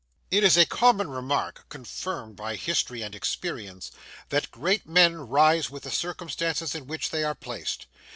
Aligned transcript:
It 0.31 0.43
is 0.43 0.57
a 0.57 0.65
common 0.65 1.11
remark, 1.11 1.65
confirmed 1.69 2.35
by 2.35 2.55
history 2.55 3.03
and 3.03 3.13
experience, 3.13 3.91
that 4.29 4.49
great 4.49 4.89
men 4.89 5.17
rise 5.29 5.69
with 5.69 5.83
the 5.83 5.91
circumstances 5.91 6.73
in 6.73 6.87
which 6.87 7.11
they 7.11 7.23
are 7.23 7.35
placed. 7.35 7.85